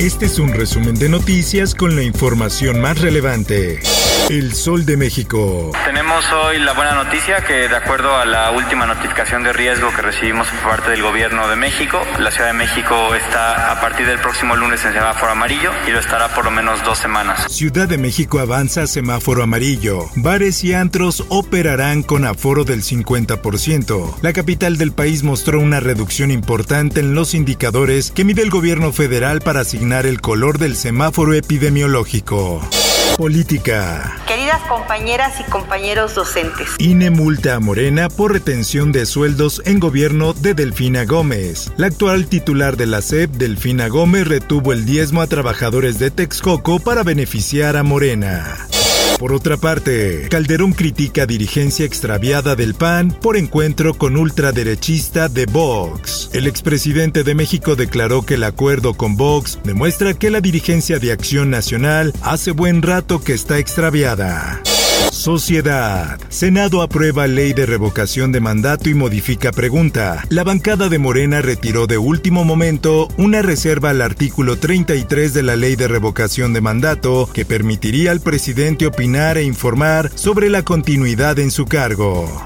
[0.00, 3.82] Este es un resumen de noticias con la información más relevante.
[4.30, 5.72] El Sol de México.
[5.84, 10.00] Tenemos hoy la buena noticia que de acuerdo a la última notificación de riesgo que
[10.00, 14.20] recibimos por parte del gobierno de México, la Ciudad de México está a partir del
[14.20, 17.52] próximo lunes en semáforo amarillo y lo estará por lo menos dos semanas.
[17.52, 20.08] Ciudad de México avanza a semáforo amarillo.
[20.14, 24.14] Bares y antros operarán con aforo del 50%.
[24.22, 28.92] La capital del país mostró una reducción importante en los indicadores que mide el gobierno
[28.92, 32.60] federal para asignar el color del semáforo epidemiológico.
[33.16, 34.16] Política.
[34.28, 36.68] Queridas compañeras y compañeros docentes.
[36.78, 41.72] INE multa a Morena por retención de sueldos en gobierno de Delfina Gómez.
[41.76, 46.78] La actual titular de la SEP, Delfina Gómez, retuvo el diezmo a trabajadores de Texcoco
[46.78, 48.68] para beneficiar a Morena.
[49.20, 56.30] Por otra parte, Calderón critica dirigencia extraviada del PAN por encuentro con ultraderechista de Vox.
[56.32, 61.12] El expresidente de México declaró que el acuerdo con Vox demuestra que la dirigencia de
[61.12, 64.62] Acción Nacional hace buen rato que está extraviada.
[65.10, 66.18] Sociedad.
[66.28, 70.24] Senado aprueba ley de revocación de mandato y modifica pregunta.
[70.28, 75.56] La bancada de Morena retiró de último momento una reserva al artículo 33 de la
[75.56, 81.38] ley de revocación de mandato que permitiría al presidente opinar e informar sobre la continuidad
[81.38, 82.42] en su cargo.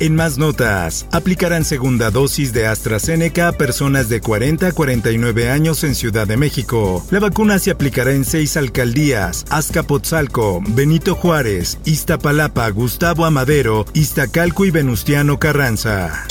[0.00, 5.82] En más notas, aplicarán segunda dosis de AstraZeneca a personas de 40 a 49 años
[5.82, 7.04] en Ciudad de México.
[7.10, 14.70] La vacuna se aplicará en seis alcaldías: Azcapotzalco, Benito Juárez, Iztapalapa, Gustavo Amadero, Iztacalco y
[14.70, 16.26] Venustiano Carranza.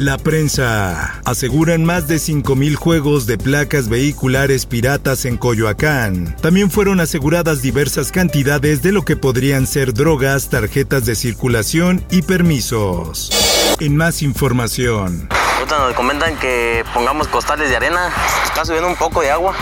[0.00, 1.20] La prensa.
[1.26, 6.34] Aseguran más de 5.000 juegos de placas vehiculares piratas en Coyoacán.
[6.40, 12.22] También fueron aseguradas diversas cantidades de lo que podrían ser drogas, tarjetas de circulación y
[12.22, 13.30] permisos.
[13.78, 15.28] En más información.
[15.68, 18.10] Nos comentan que pongamos costales de arena.
[18.44, 19.54] Está subiendo un poco de agua.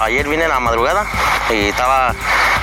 [0.00, 1.06] ayer vine a la madrugada
[1.50, 2.14] y estaba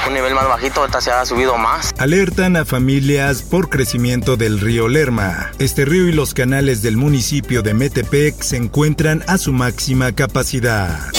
[0.08, 1.92] un nivel más bajito, ahorita se ha subido más.
[1.98, 5.52] Alertan a familias por crecimiento del río Lerma.
[5.60, 11.12] Este río y los canales del municipio de Metepec se encuentran a su máxima capacidad.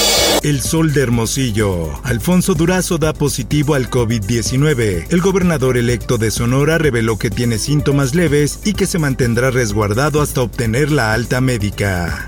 [0.45, 1.99] El sol de Hermosillo.
[2.03, 5.07] Alfonso Durazo da positivo al COVID-19.
[5.09, 10.21] El gobernador electo de Sonora reveló que tiene síntomas leves y que se mantendrá resguardado
[10.21, 12.27] hasta obtener la alta médica.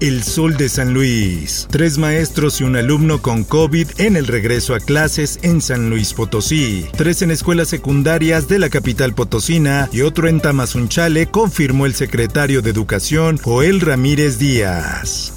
[0.00, 1.68] El Sol de San Luis.
[1.70, 6.14] Tres maestros y un alumno con COVID en el regreso a clases en San Luis
[6.14, 6.86] Potosí.
[6.96, 12.62] Tres en escuelas secundarias de la capital potosina y otro en Tamazunchale, confirmó el secretario
[12.62, 15.34] de Educación, Joel Ramírez Díaz.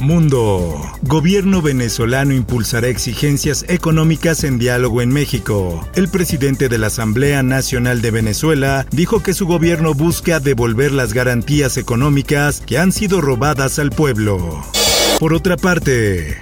[0.00, 0.80] Mundo.
[1.02, 5.86] Gobierno venezolano impulsará exigencias económicas en diálogo en México.
[5.94, 11.12] El presidente de la Asamblea Nacional de Venezuela dijo que su gobierno busca devolver las
[11.12, 14.64] garantías económicas que han sido robadas al pueblo.
[15.18, 16.38] Por otra parte,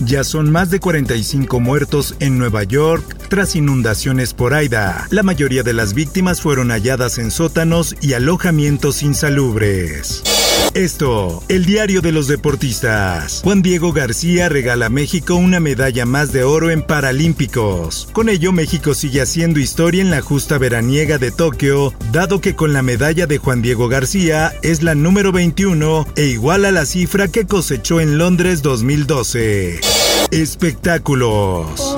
[0.00, 5.06] ya son más de 45 muertos en Nueva York tras inundaciones por Aida.
[5.10, 10.22] La mayoría de las víctimas fueron halladas en sótanos y alojamientos insalubres.
[10.74, 13.40] Esto, el diario de los deportistas.
[13.42, 18.08] Juan Diego García regala a México una medalla más de oro en Paralímpicos.
[18.12, 22.74] Con ello, México sigue haciendo historia en la justa veraniega de Tokio, dado que con
[22.74, 27.28] la medalla de Juan Diego García es la número 21 e igual a la cifra
[27.28, 29.80] que cosechó en Londres 2012.
[30.30, 31.96] Espectáculos.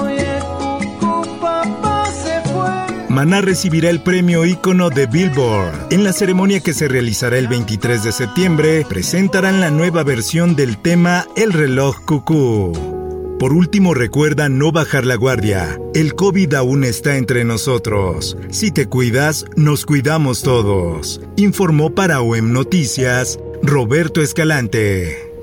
[3.19, 5.89] Maná recibirá el premio ícono de Billboard.
[5.91, 10.79] En la ceremonia que se realizará el 23 de septiembre, presentarán la nueva versión del
[10.79, 13.37] tema El reloj cucú.
[13.41, 15.81] Por último, recuerda no bajar la guardia.
[15.95, 18.37] El COVID aún está entre nosotros.
[18.51, 21.21] Si te cuidas, nos cuidamos todos.
[21.35, 25.35] Informó para OEM Noticias Roberto Escalante.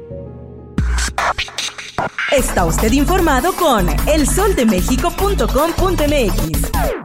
[2.31, 7.04] Está usted informado con elsoldemexico.com.mx.